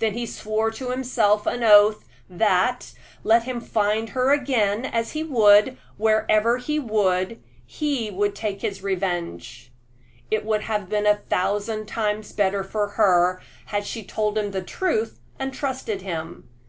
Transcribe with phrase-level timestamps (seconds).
[0.00, 5.22] Then he swore to himself an oath that, let him find her again, as he
[5.22, 9.70] would wherever he would he would take his revenge.
[10.32, 14.62] It would have been a thousand times better for her had she told him the
[14.62, 16.48] truth and trusted him.